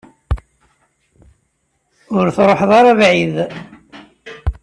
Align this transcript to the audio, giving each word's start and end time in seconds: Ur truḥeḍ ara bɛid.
Ur 2.17 2.25
truḥeḍ 2.35 2.71
ara 2.79 2.91
bɛid. 2.99 3.35